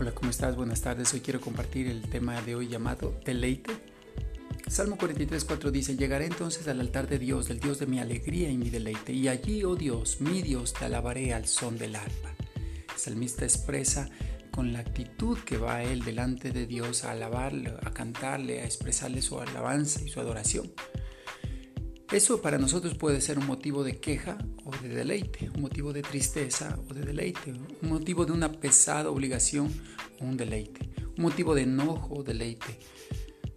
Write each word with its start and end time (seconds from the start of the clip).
Hola, 0.00 0.12
¿cómo 0.12 0.30
estás? 0.30 0.54
Buenas 0.54 0.80
tardes. 0.80 1.12
Hoy 1.12 1.18
quiero 1.18 1.40
compartir 1.40 1.88
el 1.88 2.02
tema 2.02 2.40
de 2.42 2.54
hoy 2.54 2.68
llamado 2.68 3.18
deleite. 3.24 3.72
Salmo 4.68 4.96
43, 4.96 5.44
4 5.44 5.72
dice, 5.72 5.96
llegaré 5.96 6.26
entonces 6.26 6.68
al 6.68 6.78
altar 6.78 7.08
de 7.08 7.18
Dios, 7.18 7.48
del 7.48 7.58
Dios 7.58 7.80
de 7.80 7.86
mi 7.86 7.98
alegría 7.98 8.48
y 8.48 8.56
mi 8.56 8.70
deleite, 8.70 9.12
y 9.12 9.26
allí, 9.26 9.64
oh 9.64 9.74
Dios, 9.74 10.20
mi 10.20 10.40
Dios, 10.40 10.72
te 10.72 10.84
alabaré 10.84 11.34
al 11.34 11.48
son 11.48 11.78
del 11.78 11.96
arpa. 11.96 12.32
El 12.94 12.96
salmista 12.96 13.44
expresa 13.44 14.08
con 14.52 14.72
la 14.72 14.78
actitud 14.78 15.36
que 15.40 15.56
va 15.56 15.76
a 15.76 15.82
él 15.82 16.04
delante 16.04 16.52
de 16.52 16.68
Dios 16.68 17.02
a 17.02 17.10
alabarle, 17.10 17.74
a 17.82 17.92
cantarle, 17.92 18.60
a 18.60 18.66
expresarle 18.66 19.20
su 19.20 19.40
alabanza 19.40 20.00
y 20.04 20.08
su 20.10 20.20
adoración. 20.20 20.70
Eso 22.10 22.40
para 22.40 22.56
nosotros 22.56 22.94
puede 22.94 23.20
ser 23.20 23.38
un 23.38 23.46
motivo 23.46 23.84
de 23.84 24.00
queja 24.00 24.38
o 24.64 24.70
de 24.70 24.88
deleite, 24.88 25.50
un 25.54 25.60
motivo 25.60 25.92
de 25.92 26.00
tristeza 26.00 26.78
o 26.88 26.94
de 26.94 27.02
deleite, 27.02 27.52
un 27.52 27.88
motivo 27.90 28.24
de 28.24 28.32
una 28.32 28.50
pesada 28.50 29.10
obligación 29.10 29.70
o 30.18 30.24
un 30.24 30.38
deleite, 30.38 30.88
un 31.18 31.24
motivo 31.24 31.54
de 31.54 31.62
enojo 31.62 32.14
o 32.14 32.22
deleite. 32.22 32.78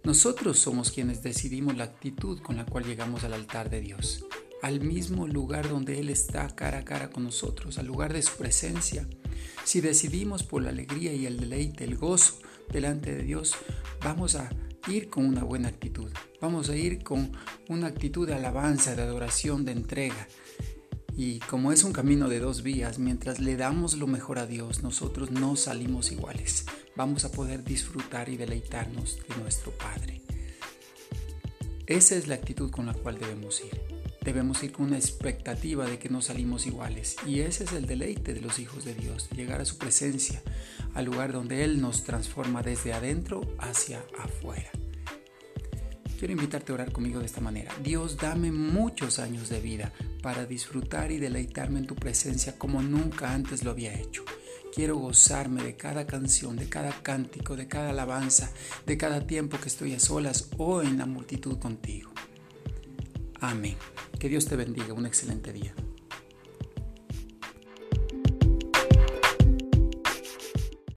Nosotros 0.04 0.58
somos 0.58 0.90
quienes 0.90 1.22
decidimos 1.22 1.78
la 1.78 1.84
actitud 1.84 2.40
con 2.40 2.58
la 2.58 2.66
cual 2.66 2.84
llegamos 2.84 3.24
al 3.24 3.32
altar 3.32 3.70
de 3.70 3.80
Dios, 3.80 4.26
al 4.60 4.80
mismo 4.80 5.26
lugar 5.26 5.70
donde 5.70 5.98
Él 5.98 6.10
está 6.10 6.46
cara 6.54 6.80
a 6.80 6.84
cara 6.84 7.08
con 7.08 7.24
nosotros, 7.24 7.78
al 7.78 7.86
lugar 7.86 8.12
de 8.12 8.20
su 8.20 8.36
presencia. 8.36 9.08
Si 9.64 9.80
decidimos 9.80 10.42
por 10.42 10.62
la 10.62 10.70
alegría 10.70 11.14
y 11.14 11.24
el 11.24 11.40
deleite, 11.40 11.84
el 11.84 11.96
gozo 11.96 12.34
delante 12.70 13.14
de 13.14 13.22
Dios, 13.22 13.54
vamos 14.02 14.34
a 14.34 14.50
ir 14.88 15.08
con 15.08 15.26
una 15.26 15.44
buena 15.44 15.68
actitud. 15.68 16.10
Vamos 16.40 16.68
a 16.68 16.76
ir 16.76 17.02
con 17.02 17.32
una 17.68 17.86
actitud 17.86 18.26
de 18.26 18.34
alabanza, 18.34 18.94
de 18.96 19.02
adoración, 19.02 19.64
de 19.64 19.72
entrega. 19.72 20.28
Y 21.16 21.40
como 21.40 21.72
es 21.72 21.84
un 21.84 21.92
camino 21.92 22.28
de 22.28 22.40
dos 22.40 22.62
vías, 22.62 22.98
mientras 22.98 23.38
le 23.38 23.56
damos 23.56 23.94
lo 23.94 24.06
mejor 24.06 24.38
a 24.38 24.46
Dios, 24.46 24.82
nosotros 24.82 25.30
no 25.30 25.56
salimos 25.56 26.10
iguales. 26.10 26.64
Vamos 26.96 27.24
a 27.24 27.32
poder 27.32 27.64
disfrutar 27.64 28.28
y 28.28 28.36
deleitarnos 28.36 29.18
de 29.28 29.36
nuestro 29.36 29.72
Padre. 29.72 30.22
Esa 31.86 32.16
es 32.16 32.28
la 32.28 32.36
actitud 32.36 32.70
con 32.70 32.86
la 32.86 32.94
cual 32.94 33.18
debemos 33.18 33.60
ir. 33.60 34.01
Debemos 34.24 34.62
ir 34.62 34.72
con 34.72 34.86
una 34.86 34.98
expectativa 34.98 35.84
de 35.84 35.98
que 35.98 36.08
no 36.08 36.22
salimos 36.22 36.66
iguales. 36.66 37.16
Y 37.26 37.40
ese 37.40 37.64
es 37.64 37.72
el 37.72 37.86
deleite 37.86 38.34
de 38.34 38.40
los 38.40 38.58
hijos 38.58 38.84
de 38.84 38.94
Dios, 38.94 39.28
llegar 39.30 39.60
a 39.60 39.64
su 39.64 39.78
presencia, 39.78 40.42
al 40.94 41.06
lugar 41.06 41.32
donde 41.32 41.64
Él 41.64 41.80
nos 41.80 42.04
transforma 42.04 42.62
desde 42.62 42.92
adentro 42.92 43.40
hacia 43.58 44.04
afuera. 44.18 44.70
Quiero 46.22 46.34
invitarte 46.34 46.70
a 46.70 46.76
orar 46.76 46.92
conmigo 46.92 47.18
de 47.18 47.26
esta 47.26 47.40
manera. 47.40 47.74
Dios, 47.82 48.16
dame 48.16 48.52
muchos 48.52 49.18
años 49.18 49.48
de 49.48 49.60
vida 49.60 49.92
para 50.22 50.46
disfrutar 50.46 51.10
y 51.10 51.18
deleitarme 51.18 51.80
en 51.80 51.88
tu 51.88 51.96
presencia 51.96 52.56
como 52.56 52.80
nunca 52.80 53.34
antes 53.34 53.64
lo 53.64 53.72
había 53.72 53.92
hecho. 53.92 54.24
Quiero 54.72 54.96
gozarme 54.98 55.64
de 55.64 55.76
cada 55.76 56.06
canción, 56.06 56.54
de 56.54 56.68
cada 56.68 56.92
cántico, 57.02 57.56
de 57.56 57.66
cada 57.66 57.90
alabanza, 57.90 58.52
de 58.86 58.96
cada 58.96 59.26
tiempo 59.26 59.58
que 59.58 59.68
estoy 59.68 59.94
a 59.94 59.98
solas 59.98 60.48
o 60.58 60.80
en 60.82 60.96
la 60.98 61.06
multitud 61.06 61.58
contigo. 61.58 62.12
Amén. 63.40 63.76
Que 64.22 64.28
Dios 64.28 64.46
te 64.46 64.54
bendiga. 64.54 64.94
Un 64.94 65.04
excelente 65.04 65.52
día. 65.52 65.74